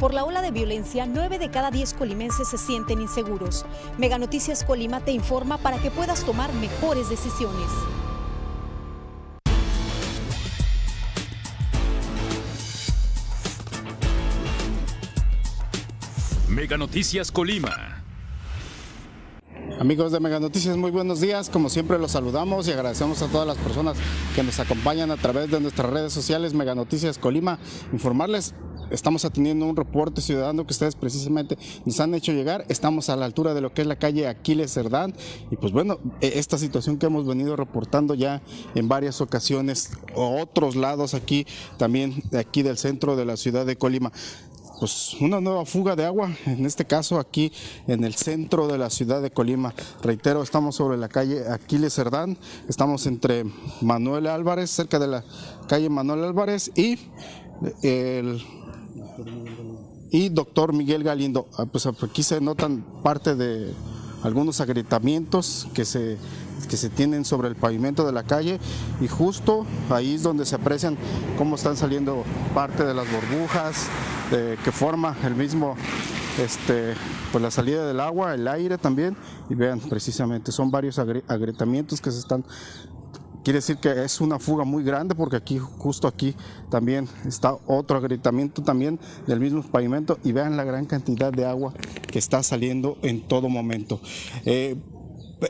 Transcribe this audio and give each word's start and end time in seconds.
Por 0.00 0.14
la 0.14 0.24
ola 0.24 0.40
de 0.40 0.50
violencia, 0.50 1.04
9 1.04 1.38
de 1.38 1.50
cada 1.50 1.70
10 1.70 1.92
colimenses 1.92 2.48
se 2.48 2.56
sienten 2.56 3.02
inseguros. 3.02 3.66
Mega 3.98 4.16
Noticias 4.16 4.64
Colima 4.64 5.04
te 5.04 5.12
informa 5.12 5.58
para 5.58 5.76
que 5.76 5.90
puedas 5.90 6.24
tomar 6.24 6.50
mejores 6.54 7.10
decisiones. 7.10 7.66
Mega 16.48 16.78
Noticias 16.78 17.30
Colima. 17.30 18.02
Amigos 19.78 20.12
de 20.12 20.20
Mega 20.20 20.40
Noticias, 20.40 20.78
muy 20.78 20.90
buenos 20.90 21.20
días. 21.20 21.50
Como 21.50 21.68
siempre 21.68 21.98
los 21.98 22.12
saludamos 22.12 22.66
y 22.68 22.72
agradecemos 22.72 23.20
a 23.20 23.28
todas 23.28 23.46
las 23.46 23.58
personas 23.58 23.98
que 24.34 24.42
nos 24.42 24.60
acompañan 24.60 25.10
a 25.10 25.18
través 25.18 25.50
de 25.50 25.60
nuestras 25.60 25.90
redes 25.90 26.12
sociales 26.14 26.54
Mega 26.54 26.74
Noticias 26.74 27.18
Colima. 27.18 27.58
Informarles 27.92 28.54
estamos 28.90 29.24
atendiendo 29.24 29.66
un 29.66 29.76
reporte 29.76 30.20
ciudadano 30.20 30.66
que 30.66 30.72
ustedes 30.72 30.94
precisamente 30.94 31.58
nos 31.84 31.98
han 32.00 32.14
hecho 32.14 32.32
llegar. 32.32 32.64
Estamos 32.68 33.08
a 33.08 33.16
la 33.16 33.24
altura 33.24 33.54
de 33.54 33.60
lo 33.60 33.72
que 33.72 33.82
es 33.82 33.88
la 33.88 33.96
calle 33.96 34.28
Aquiles 34.28 34.72
Cerdán 34.72 35.14
y 35.50 35.56
pues 35.56 35.72
bueno, 35.72 35.98
e, 36.20 36.38
esta 36.38 36.58
situación 36.58 36.98
que 36.98 37.06
hemos 37.06 37.26
venido 37.26 37.56
reportando 37.56 38.14
ya 38.14 38.42
en 38.74 38.88
varias 38.88 39.20
ocasiones 39.20 39.90
otros 40.14 40.76
lados 40.76 41.14
aquí 41.14 41.46
también 41.76 42.22
aquí 42.36 42.62
del 42.62 42.78
centro 42.78 43.16
de 43.16 43.24
la 43.24 43.36
ciudad 43.36 43.66
de 43.66 43.76
Colima 43.76 44.12
pues 44.80 45.14
una 45.20 45.42
nueva 45.42 45.66
fuga 45.66 45.94
de 45.94 46.06
agua, 46.06 46.34
en 46.46 46.64
este 46.64 46.86
caso 46.86 47.20
aquí 47.20 47.52
en 47.86 48.02
el 48.02 48.14
centro 48.14 48.66
de 48.66 48.78
la 48.78 48.88
ciudad 48.88 49.20
de 49.20 49.30
Colima. 49.30 49.74
Reitero, 50.02 50.42
estamos 50.42 50.76
sobre 50.76 50.96
la 50.96 51.10
calle 51.10 51.46
Aquiles 51.50 51.92
Cerdán, 51.92 52.38
estamos 52.66 53.06
entre 53.06 53.44
Manuel 53.82 54.26
Álvarez, 54.26 54.70
cerca 54.70 54.98
de 54.98 55.06
la 55.06 55.24
calle 55.68 55.90
Manuel 55.90 56.24
Álvarez 56.24 56.72
y 56.74 56.98
el 57.82 58.42
y 60.10 60.28
doctor 60.28 60.72
Miguel 60.72 61.04
Galindo. 61.04 61.48
Ah, 61.56 61.66
pues 61.66 61.86
aquí 61.86 62.22
se 62.22 62.40
notan 62.40 62.84
parte 63.02 63.34
de 63.34 63.72
algunos 64.22 64.60
agrietamientos 64.60 65.68
que 65.74 65.84
se 65.84 66.18
que 66.68 66.76
se 66.76 66.90
tienen 66.90 67.24
sobre 67.24 67.48
el 67.48 67.56
pavimento 67.56 68.06
de 68.06 68.12
la 68.12 68.22
calle 68.22 68.60
y 69.00 69.08
justo 69.08 69.66
ahí 69.88 70.14
es 70.14 70.22
donde 70.22 70.44
se 70.44 70.54
aprecian 70.54 70.96
cómo 71.38 71.56
están 71.56 71.76
saliendo 71.76 72.22
parte 72.54 72.84
de 72.84 72.94
las 72.94 73.06
burbujas 73.10 73.88
que 74.30 74.70
forma 74.70 75.16
el 75.24 75.34
mismo 75.34 75.74
este, 76.38 76.94
pues 77.32 77.42
la 77.42 77.50
salida 77.50 77.86
del 77.86 77.98
agua, 77.98 78.34
el 78.34 78.46
aire 78.46 78.78
también 78.78 79.16
y 79.48 79.54
vean 79.54 79.80
precisamente 79.80 80.52
son 80.52 80.70
varios 80.70 80.98
agrietamientos 80.98 82.00
que 82.00 82.12
se 82.12 82.18
están 82.18 82.44
Quiere 83.42 83.58
decir 83.58 83.78
que 83.78 84.04
es 84.04 84.20
una 84.20 84.38
fuga 84.38 84.64
muy 84.64 84.84
grande 84.84 85.14
porque 85.14 85.36
aquí, 85.36 85.58
justo 85.58 86.06
aquí, 86.06 86.34
también 86.70 87.08
está 87.26 87.56
otro 87.66 87.96
agrietamiento 87.96 88.62
también 88.62 88.98
del 89.26 89.40
mismo 89.40 89.62
pavimento 89.62 90.18
y 90.24 90.32
vean 90.32 90.56
la 90.56 90.64
gran 90.64 90.84
cantidad 90.84 91.32
de 91.32 91.46
agua 91.46 91.72
que 92.10 92.18
está 92.18 92.42
saliendo 92.42 92.98
en 93.02 93.22
todo 93.22 93.48
momento. 93.48 94.00
Eh, 94.44 94.76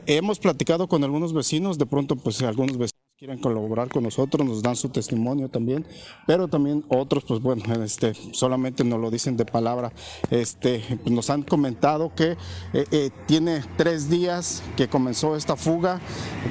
hemos 0.05 0.39
platicado 0.39 0.87
con 0.87 1.03
algunos 1.03 1.33
vecinos, 1.33 1.77
de 1.77 1.85
pronto 1.85 2.15
pues 2.15 2.41
algunos 2.41 2.77
vecinos 2.77 3.00
quieren 3.21 3.37
colaborar 3.37 3.87
con 3.89 4.01
nosotros, 4.01 4.47
nos 4.47 4.63
dan 4.63 4.75
su 4.75 4.89
testimonio 4.89 5.47
también, 5.47 5.85
pero 6.25 6.47
también 6.47 6.83
otros, 6.87 7.23
pues 7.23 7.39
bueno, 7.39 7.61
este, 7.83 8.15
solamente 8.33 8.83
nos 8.83 8.99
lo 8.99 9.11
dicen 9.11 9.37
de 9.37 9.45
palabra. 9.45 9.93
Este, 10.31 10.83
pues, 11.03 11.13
nos 11.13 11.29
han 11.29 11.43
comentado 11.43 12.11
que 12.15 12.31
eh, 12.73 12.85
eh, 12.89 13.11
tiene 13.27 13.63
tres 13.77 14.09
días 14.09 14.63
que 14.75 14.87
comenzó 14.87 15.35
esta 15.35 15.55
fuga, 15.55 16.01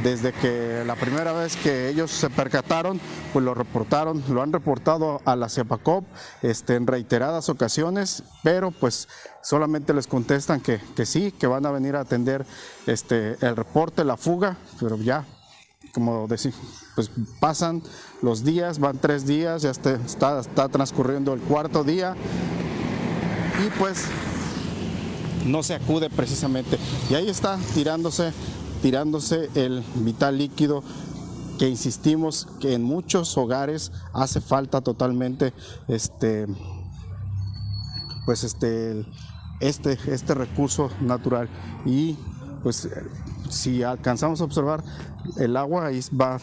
desde 0.05 0.33
que 0.33 0.85
la 0.87 0.95
primera 0.95 1.33
vez 1.33 1.57
que 1.57 1.89
ellos 1.89 2.13
se 2.13 2.31
percataron, 2.31 3.01
pues 3.33 3.45
lo 3.45 3.53
reportaron, 3.53 4.23
lo 4.29 4.41
han 4.41 4.53
reportado 4.53 5.23
a 5.25 5.35
la 5.35 5.49
CEPACOP 5.49 6.05
este, 6.43 6.77
en 6.77 6.87
reiteradas 6.87 7.49
ocasiones, 7.49 8.23
pero 8.45 8.71
pues 8.71 9.09
solamente 9.43 9.93
les 9.93 10.07
contestan 10.07 10.61
que, 10.61 10.79
que 10.95 11.05
sí, 11.05 11.33
que 11.33 11.49
van 11.49 11.67
a 11.67 11.73
venir 11.73 11.97
a 11.97 12.03
atender 12.03 12.47
este, 12.87 13.35
el 13.45 13.57
reporte, 13.57 14.05
la 14.05 14.17
fuga, 14.17 14.57
pero 14.79 14.97
ya 14.99 15.27
como 15.93 16.27
decir, 16.29 16.55
pues 16.95 17.11
pasan 17.41 17.83
los 18.23 18.45
días, 18.45 18.79
van 18.79 18.99
tres 18.99 19.27
días, 19.27 19.63
ya 19.63 19.71
está, 19.71 19.95
está, 20.05 20.69
transcurriendo 20.69 21.33
el 21.33 21.41
cuarto 21.41 21.85
día 21.85 22.15
y 23.65 23.79
pues 23.79 24.05
no 25.47 25.63
se 25.63 25.75
acude 25.75 26.11
precisamente. 26.11 26.79
Y 27.09 27.15
ahí 27.15 27.29
está 27.29 27.59
tirándose, 27.75 28.33
tirándose 28.83 29.51
el 29.55 29.83
vital 29.97 30.39
líquido 30.39 30.83
que 31.59 31.69
insistimos 31.69 32.49
que 32.61 32.75
en 32.75 32.83
muchos 32.83 33.37
hogares 33.37 33.93
hace 34.15 34.41
falta 34.41 34.81
totalmente 34.81 35.53
este 35.89 36.47
pues 38.25 38.45
este 38.45 39.05
este 39.61 39.99
este 40.07 40.35
recurso 40.35 40.91
natural 41.03 41.51
y 41.85 42.17
pues 42.63 42.89
si 43.51 43.83
alcanzamos 43.83 44.41
a 44.41 44.45
observar 44.45 44.83
el 45.37 45.57
agua 45.57 45.87
ahí 45.87 46.01
va 46.19 46.39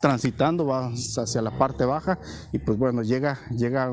transitando, 0.00 0.66
va 0.66 0.88
hacia 0.88 1.42
la 1.42 1.56
parte 1.56 1.84
baja 1.84 2.18
y 2.52 2.58
pues 2.58 2.78
bueno, 2.78 3.02
llega, 3.02 3.38
llega 3.50 3.90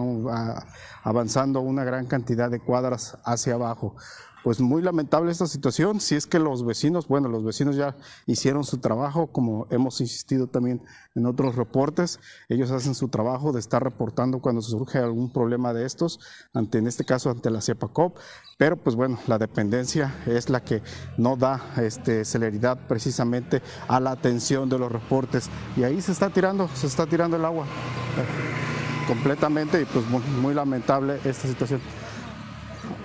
avanzando 1.04 1.62
una 1.62 1.84
gran 1.84 2.06
cantidad 2.08 2.50
de 2.50 2.60
cuadras 2.60 3.18
hacia 3.24 3.56
abajo 3.56 3.96
pues 4.44 4.60
muy 4.60 4.82
lamentable 4.82 5.32
esta 5.32 5.48
situación. 5.48 6.02
Si 6.02 6.16
es 6.16 6.28
que 6.28 6.38
los 6.38 6.66
vecinos, 6.66 7.08
bueno, 7.08 7.30
los 7.30 7.44
vecinos 7.44 7.76
ya 7.78 7.96
hicieron 8.28 8.66
su 8.66 8.78
trabajo, 8.78 9.28
como 9.28 9.68
hemos 9.70 10.02
insistido 10.02 10.48
también 10.48 10.82
en 11.16 11.26
otros 11.26 11.56
reportes, 11.56 12.20
ellos 12.50 12.70
hacen 12.72 12.94
su 12.94 13.08
trabajo 13.08 13.54
de 13.54 13.62
estar 13.62 13.82
reportando 13.82 14.40
cuando 14.40 14.62
surge 14.62 14.98
algún 14.98 15.32
problema 15.32 15.74
de 15.74 15.86
estos, 15.86 16.20
ante 16.54 16.78
en 16.78 16.88
este 16.88 17.06
caso 17.06 17.30
ante 17.30 17.50
la 17.50 17.62
CEPACOP, 17.62 18.18
pero 18.58 18.76
pues 18.76 18.96
bueno, 18.96 19.18
la 19.28 19.38
dependencia 19.38 20.16
es 20.26 20.50
la 20.50 20.64
que 20.64 20.82
no 21.18 21.38
da 21.38 21.74
este, 21.78 22.26
celeridad 22.26 22.78
precisamente 22.88 23.62
a 23.88 24.00
la 24.00 24.12
atención 24.12 24.68
de 24.70 24.78
los 24.78 24.92
reportes 24.92 25.50
y 25.78 25.84
ahí 25.84 26.02
se 26.02 26.12
está 26.12 26.30
tirando, 26.30 26.68
se 26.76 26.88
está 26.88 27.06
tirando 27.06 27.38
el 27.38 27.46
agua 27.46 27.66
eh, 27.66 29.08
completamente 29.08 29.82
y 29.82 29.86
pues 29.86 30.06
muy, 30.08 30.22
muy 30.42 30.54
lamentable 30.54 31.20
esta 31.24 31.48
situación. 31.48 31.80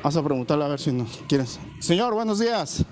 Vamos 0.03 0.16
a 0.16 0.25
preguntarle 0.25 0.65
a 0.65 0.69
ver 0.69 0.81
si 0.81 0.93
nos 0.93 1.19
quieres. 1.28 1.59
Señor, 1.81 2.15
buenos 2.15 2.39
días. 2.39 2.84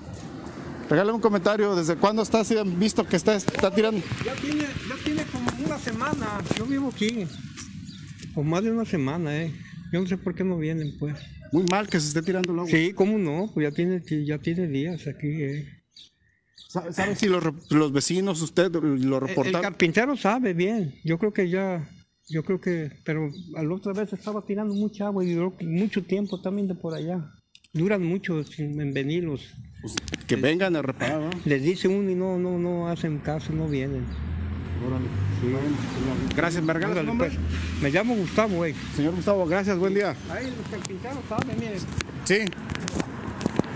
Regale 0.89 1.13
un 1.13 1.21
comentario. 1.21 1.75
¿Desde 1.75 1.97
cuándo 1.97 2.23
está 2.23 2.41
así? 2.41 2.55
visto 2.65 3.07
que 3.07 3.17
está, 3.17 3.35
está 3.35 3.75
tirando? 3.75 4.03
Ya 4.25 4.35
tiene, 4.35 4.61
ya 4.63 5.05
tiene 5.05 5.25
como 5.25 5.51
una 5.65 5.79
semana. 5.79 6.43
Yo 6.57 6.67
vivo 6.67 6.91
aquí. 6.95 7.27
O 8.35 8.43
más 8.43 8.63
de 8.63 8.71
una 8.71 8.85
semana, 8.85 9.37
¿eh? 9.37 9.53
Yo 9.93 10.01
no 10.01 10.07
sé 10.07 10.17
por 10.17 10.35
qué 10.35 10.45
no 10.45 10.59
vienen, 10.59 10.97
pues. 10.99 11.17
Muy 11.53 11.65
mal 11.71 11.87
que 11.89 12.01
se 12.01 12.09
esté 12.09 12.23
tirando 12.23 12.53
el 12.53 12.59
agua. 12.59 12.71
Sí, 12.71 12.93
¿cómo 12.93 13.19
no? 13.19 13.51
Pues 13.53 13.69
ya 13.69 13.75
tiene, 13.75 14.03
ya 14.25 14.39
tiene 14.39 14.67
días 14.67 15.07
aquí, 15.07 15.43
¿eh? 15.43 15.69
¿Sabe 16.69 17.17
si 17.17 17.29
los, 17.29 17.43
los 17.71 17.93
vecinos, 17.93 18.43
usted 18.43 18.71
lo 18.73 19.21
reportaron? 19.21 19.47
El, 19.49 19.55
el 19.57 19.63
carpintero 19.63 20.17
sabe 20.17 20.53
bien. 20.53 20.95
Yo 21.05 21.19
creo 21.19 21.33
que 21.33 21.49
ya 21.49 21.89
yo 22.29 22.43
creo 22.43 22.61
que, 22.61 22.91
pero 23.05 23.31
la 23.53 23.75
otra 23.75 23.93
vez 23.93 24.13
estaba 24.13 24.45
tirando 24.45 24.75
mucha 24.75 25.07
agua 25.07 25.25
y 25.25 25.33
duró 25.33 25.55
mucho 25.61 26.03
tiempo 26.03 26.41
también 26.41 26.69
de 26.69 26.75
por 26.75 26.95
allá. 26.95 27.33
Duran 27.73 28.03
mucho 28.05 28.43
en 28.59 28.93
venir 28.93 29.25
los. 29.25 29.55
Pues, 29.81 29.95
que 30.27 30.37
vengan 30.37 30.75
a 30.77 30.83
reparar, 30.83 31.31
Les 31.45 31.63
dice 31.63 31.89
uno 31.89 32.11
y 32.11 32.15
no, 32.15 32.39
no, 32.39 32.59
no 32.59 32.89
hacen 32.89 33.19
caso, 33.19 33.53
no 33.53 33.69
vienen. 33.69 34.05
Gracias, 36.35 36.63
¿me 36.63 36.75
pues. 37.15 37.35
Me 37.83 37.91
llamo 37.91 38.17
Gustavo, 38.17 38.57
güey. 38.57 38.75
Señor 38.95 39.15
Gustavo, 39.15 39.47
gracias, 39.47 39.79
buen 39.79 39.95
día. 39.95 40.17
Ahí 40.31 40.47
los 40.57 40.69
carpinteros 40.69 41.19
saben, 41.29 41.59
miren. 41.59 41.79
Sí. 42.25 42.39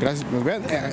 Gracias, 0.00 0.26
pues 0.30 0.44
vean. 0.44 0.62
Eh, 0.70 0.92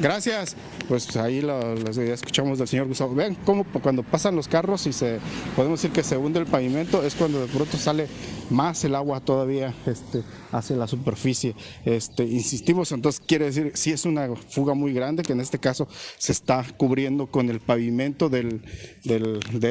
Gracias. 0.00 0.56
Pues 0.88 1.16
ahí 1.16 1.40
lo, 1.40 1.74
escuchamos 1.74 2.58
del 2.58 2.68
señor 2.68 2.88
Gustavo. 2.88 3.14
Vean 3.14 3.36
cómo 3.44 3.64
cuando 3.64 4.02
pasan 4.02 4.36
los 4.36 4.48
carros 4.48 4.86
y 4.86 4.92
se 4.92 5.18
podemos 5.56 5.80
decir 5.80 5.94
que 5.94 6.02
se 6.02 6.16
hunde 6.16 6.40
el 6.40 6.46
pavimento, 6.46 7.02
es 7.04 7.14
cuando 7.14 7.40
de 7.40 7.46
pronto 7.46 7.76
sale 7.78 8.08
más 8.50 8.84
el 8.84 8.94
agua 8.94 9.20
todavía 9.20 9.74
este, 9.86 10.22
hacia 10.52 10.76
la 10.76 10.86
superficie. 10.86 11.54
Este, 11.84 12.24
insistimos, 12.24 12.92
entonces 12.92 13.22
quiere 13.26 13.46
decir, 13.46 13.72
si 13.74 13.92
es 13.92 14.04
una 14.04 14.28
fuga 14.36 14.74
muy 14.74 14.92
grande, 14.92 15.22
que 15.22 15.32
en 15.32 15.40
este 15.40 15.58
caso 15.58 15.88
se 16.18 16.32
está 16.32 16.64
cubriendo 16.76 17.28
con 17.28 17.48
el 17.48 17.60
pavimento 17.60 18.28
de 18.28 18.60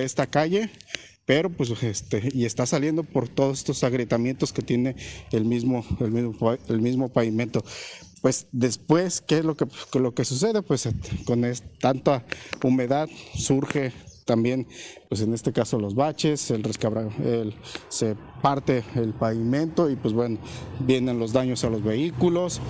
esta 0.04 0.28
calle 0.28 0.72
pero 1.26 1.50
pues 1.50 1.72
este 1.84 2.30
y 2.34 2.44
está 2.44 2.66
saliendo 2.66 3.04
por 3.04 3.30
todos 3.30 3.60
estos 3.60 3.86
agrietamientos 3.86 4.52
que 4.52 4.62
tiene 4.62 4.98
el 5.32 5.46
mismo 5.46 5.86
el 6.02 6.82
mismo 6.82 7.08
pavimento 7.08 7.64
pues 8.24 8.48
después, 8.54 9.20
¿qué 9.20 9.40
es 9.40 9.46
lo 9.46 9.58
que, 9.58 9.68
lo 10.00 10.14
que 10.14 10.24
sucede? 10.24 10.62
Pues 10.62 10.88
con 11.26 11.44
tanta 11.82 12.24
humedad 12.64 13.10
surge 13.36 13.92
también, 14.24 14.66
pues 15.10 15.20
en 15.20 15.34
este 15.34 15.52
caso 15.52 15.78
los 15.78 15.94
baches, 15.94 16.50
el 16.50 16.64
rescabra, 16.64 17.10
se 17.90 18.16
parte 18.42 18.86
el 18.96 19.14
pavimento 19.14 19.90
y 19.90 19.98
pues 19.98 20.14
bueno, 20.14 20.38
vienen 20.80 21.20
los 21.20 21.34
daños 21.34 21.66
a 21.66 21.70
los 21.70 21.84
vehículos. 21.84 22.62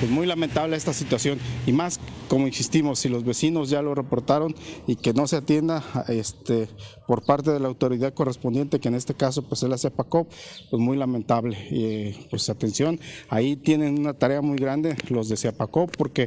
Pues 0.00 0.12
muy 0.12 0.26
lamentable 0.26 0.76
esta 0.76 0.92
situación 0.92 1.38
y 1.66 1.72
más 1.72 1.98
como 2.32 2.46
insistimos, 2.46 2.98
si 2.98 3.10
los 3.10 3.26
vecinos 3.26 3.68
ya 3.68 3.82
lo 3.82 3.94
reportaron 3.94 4.54
y 4.86 4.96
que 4.96 5.12
no 5.12 5.26
se 5.26 5.36
atienda 5.36 5.84
este, 6.08 6.66
por 7.06 7.26
parte 7.26 7.50
de 7.50 7.60
la 7.60 7.68
autoridad 7.68 8.14
correspondiente, 8.14 8.80
que 8.80 8.88
en 8.88 8.94
este 8.94 9.12
caso 9.12 9.42
pues 9.42 9.62
es 9.62 9.68
la 9.68 9.76
CEPACOP, 9.76 10.30
pues 10.70 10.82
muy 10.82 10.96
lamentable. 10.96 11.58
Eh, 11.70 12.26
pues 12.30 12.48
atención, 12.48 12.98
ahí 13.28 13.56
tienen 13.56 13.98
una 13.98 14.14
tarea 14.14 14.40
muy 14.40 14.56
grande 14.56 14.96
los 15.10 15.28
de 15.28 15.36
CEPACOP 15.36 15.94
porque 15.94 16.26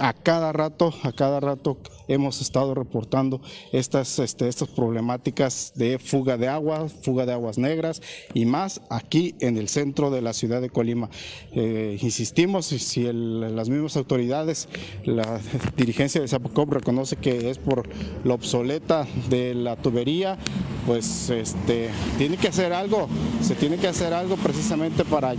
a 0.00 0.14
cada 0.14 0.52
rato, 0.52 0.92
a 1.02 1.12
cada 1.12 1.40
rato 1.40 1.76
hemos 2.08 2.40
estado 2.40 2.74
reportando 2.74 3.40
estas, 3.70 4.18
este, 4.18 4.48
estas 4.48 4.68
problemáticas 4.68 5.72
de 5.76 5.98
fuga 5.98 6.36
de 6.38 6.48
agua, 6.48 6.88
fuga 6.88 7.26
de 7.26 7.32
aguas 7.32 7.58
negras 7.58 8.00
y 8.34 8.46
más 8.46 8.80
aquí 8.88 9.34
en 9.40 9.58
el 9.58 9.68
centro 9.68 10.10
de 10.10 10.22
la 10.22 10.32
ciudad 10.32 10.60
de 10.60 10.70
Colima. 10.70 11.10
Eh, 11.52 11.98
insistimos, 12.00 12.66
si 12.66 13.12
las 13.12 13.68
mismas 13.68 13.96
autoridades, 13.96 14.68
la 15.04 15.40
dirigencia 15.76 16.20
de 16.20 16.28
Zapocop 16.28 16.72
reconoce 16.72 17.16
que 17.16 17.50
es 17.50 17.58
por 17.58 17.88
la 18.24 18.34
obsoleta 18.34 19.06
de 19.28 19.54
la 19.54 19.76
tubería, 19.76 20.38
pues 20.86 21.28
este, 21.30 21.90
tiene 22.16 22.38
que 22.38 22.48
hacer 22.48 22.72
algo, 22.72 23.08
se 23.42 23.54
tiene 23.54 23.76
que 23.76 23.88
hacer 23.88 24.14
algo 24.14 24.36
precisamente 24.36 25.04
para 25.04 25.34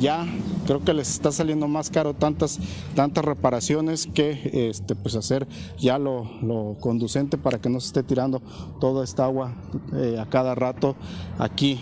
ya 0.00 0.26
creo 0.70 0.84
que 0.84 0.94
les 0.94 1.10
está 1.10 1.32
saliendo 1.32 1.66
más 1.66 1.90
caro 1.90 2.14
tantas, 2.14 2.60
tantas 2.94 3.24
reparaciones 3.24 4.06
que 4.06 4.68
este, 4.70 4.94
pues 4.94 5.16
hacer 5.16 5.48
ya 5.80 5.98
lo, 5.98 6.76
conducente 6.78 7.36
para 7.38 7.60
que 7.60 7.68
no 7.68 7.80
se 7.80 7.88
esté 7.88 8.04
tirando 8.04 8.40
toda 8.80 9.02
esta 9.02 9.24
agua 9.24 9.52
eh, 9.96 10.16
a 10.20 10.26
cada 10.26 10.54
rato 10.54 10.94
aquí 11.40 11.80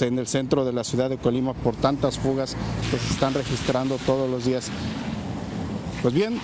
en 0.00 0.18
el 0.18 0.26
centro 0.26 0.64
de 0.64 0.72
la 0.72 0.82
ciudad 0.82 1.10
de 1.10 1.18
Colima 1.18 1.52
por 1.52 1.76
tantas 1.76 2.18
fugas 2.18 2.56
que 2.90 2.96
se 2.96 3.12
están 3.12 3.34
registrando 3.34 3.98
todos 4.06 4.30
los 4.30 4.46
días. 4.46 4.70
Pues 6.00 6.14
bien, 6.14 6.40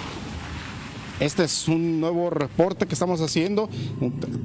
este 1.21 1.45
es 1.45 1.69
un 1.69 2.01
nuevo 2.01 2.31
reporte 2.31 2.87
que 2.87 2.95
estamos 2.95 3.21
haciendo 3.21 3.69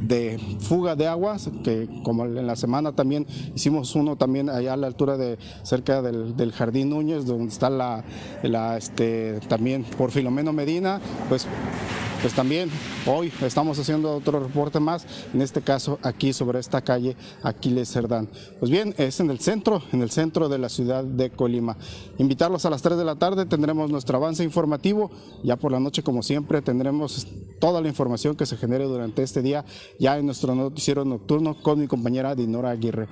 de 0.01 0.39
fuga 0.59 0.95
de 0.95 1.07
aguas, 1.07 1.49
que 1.63 1.87
como 2.03 2.25
en 2.25 2.47
la 2.47 2.55
semana 2.55 2.93
también 2.93 3.27
hicimos 3.55 3.95
uno 3.95 4.15
también 4.15 4.49
allá 4.49 4.73
a 4.73 4.77
la 4.77 4.87
altura 4.87 5.17
de 5.17 5.37
cerca 5.63 6.01
del, 6.01 6.51
Jardín 6.51 6.89
Núñez, 6.89 7.25
donde 7.25 7.51
está 7.51 7.69
la, 7.69 8.03
la 8.43 8.77
este, 8.77 9.39
también 9.47 9.83
por 9.83 10.11
Filomeno 10.11 10.53
Medina, 10.53 10.99
pues 11.29 11.47
pues 12.23 12.33
también 12.33 12.71
hoy 13.05 13.33
estamos 13.41 13.77
haciendo 13.77 14.15
otro 14.15 14.39
reporte 14.39 14.79
más, 14.79 15.05
en 15.33 15.41
este 15.41 15.61
caso 15.61 15.99
aquí 16.03 16.31
sobre 16.31 16.57
esta 16.57 16.81
calle 16.81 17.17
Aquiles 17.43 17.91
Cerdán. 17.91 18.29
Pues 18.59 18.71
bien, 18.71 18.95
es 18.97 19.19
en 19.19 19.29
el 19.29 19.41
centro, 19.41 19.83
en 19.91 20.01
el 20.01 20.09
centro 20.09 20.47
de 20.47 20.57
la 20.57 20.69
ciudad 20.69 21.03
de 21.03 21.31
Colima. 21.31 21.75
Invitarlos 22.17 22.65
a 22.65 22.69
las 22.69 22.81
3 22.81 22.97
de 22.97 23.03
la 23.03 23.17
tarde, 23.17 23.45
tendremos 23.45 23.91
nuestro 23.91 24.15
avance 24.15 24.41
informativo, 24.41 25.11
ya 25.43 25.57
por 25.57 25.73
la 25.73 25.81
noche 25.81 26.01
como 26.01 26.23
siempre 26.23 26.61
tendremos 26.61 27.27
toda 27.59 27.81
la 27.81 27.89
información 27.89 28.37
que 28.37 28.45
se 28.45 28.55
genere 28.55 28.85
durante 28.85 29.21
este 29.21 29.41
día 29.41 29.65
ya 29.99 30.17
en 30.17 30.25
nuestro 30.25 30.55
noticiero 30.55 31.03
nocturno 31.03 31.61
con 31.61 31.77
mi 31.81 31.87
compañera 31.87 32.35
Dinora 32.35 32.69
Aguirre 32.69 33.09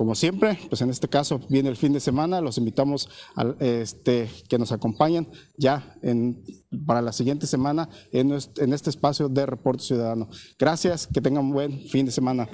como 0.00 0.14
siempre, 0.14 0.58
pues 0.70 0.80
en 0.80 0.88
este 0.88 1.08
caso 1.08 1.42
viene 1.50 1.68
el 1.68 1.76
fin 1.76 1.92
de 1.92 2.00
semana, 2.00 2.40
los 2.40 2.56
invitamos 2.56 3.06
a 3.36 3.44
este, 3.60 4.30
que 4.48 4.56
nos 4.58 4.72
acompañen 4.72 5.28
ya 5.58 5.94
en, 6.00 6.42
para 6.86 7.02
la 7.02 7.12
siguiente 7.12 7.46
semana 7.46 7.86
en, 8.10 8.32
en 8.32 8.72
este 8.72 8.88
espacio 8.88 9.28
de 9.28 9.44
Reporte 9.44 9.84
Ciudadano. 9.84 10.30
Gracias, 10.58 11.06
que 11.06 11.20
tengan 11.20 11.44
un 11.44 11.52
buen 11.52 11.86
fin 11.90 12.06
de 12.06 12.12
semana. 12.12 12.48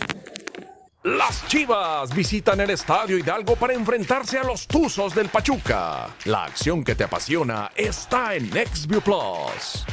Las 1.04 1.46
Chivas 1.46 2.12
visitan 2.16 2.60
el 2.62 2.70
Estadio 2.70 3.16
Hidalgo 3.16 3.54
para 3.54 3.74
enfrentarse 3.74 4.38
a 4.38 4.42
los 4.42 4.66
Tuzos 4.66 5.14
del 5.14 5.28
Pachuca. 5.28 6.16
La 6.24 6.46
acción 6.46 6.82
que 6.82 6.96
te 6.96 7.04
apasiona 7.04 7.70
está 7.76 8.34
en 8.34 8.50
NextView 8.50 9.02
Plus. 9.02 9.84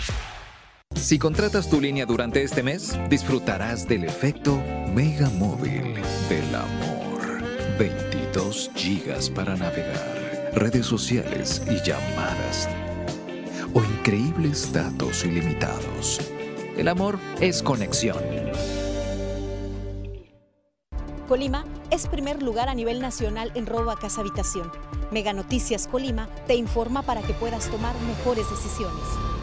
Si 0.95 1.19
contratas 1.19 1.69
tu 1.69 1.79
línea 1.79 2.07
durante 2.07 2.41
este 2.41 2.63
mes, 2.63 2.97
disfrutarás 3.11 3.87
del 3.87 4.05
efecto 4.05 4.59
Mega 4.95 5.29
Móvil 5.29 5.93
del 6.29 6.55
amor 6.55 6.92
22 7.77 8.71
gigas 8.75 9.29
para 9.29 9.55
navegar, 9.55 10.51
redes 10.53 10.85
sociales 10.85 11.61
y 11.67 11.81
llamadas. 11.83 12.69
O 13.73 13.83
increíbles 13.83 14.71
datos 14.71 15.25
ilimitados. 15.25 16.19
El 16.77 16.87
amor 16.87 17.17
es 17.39 17.63
conexión. 17.63 18.17
Colima 21.27 21.65
es 21.89 22.07
primer 22.07 22.43
lugar 22.43 22.69
a 22.69 22.75
nivel 22.75 23.01
nacional 23.01 23.51
en 23.55 23.65
robo 23.65 23.89
a 23.89 23.97
casa 23.97 24.21
habitación. 24.21 24.71
Mega 25.11 25.33
Noticias 25.33 25.87
Colima 25.87 26.27
te 26.45 26.55
informa 26.55 27.01
para 27.01 27.21
que 27.21 27.33
puedas 27.33 27.69
tomar 27.69 27.95
mejores 28.01 28.47
decisiones. 28.49 29.42